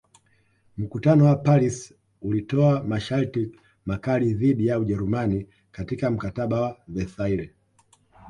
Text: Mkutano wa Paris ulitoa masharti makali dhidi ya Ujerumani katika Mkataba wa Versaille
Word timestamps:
Mkutano 0.77 1.25
wa 1.25 1.35
Paris 1.35 1.93
ulitoa 2.21 2.83
masharti 2.83 3.51
makali 3.85 4.33
dhidi 4.33 4.67
ya 4.67 4.79
Ujerumani 4.79 5.47
katika 5.71 6.11
Mkataba 6.11 6.61
wa 6.61 6.77
Versaille 6.87 7.53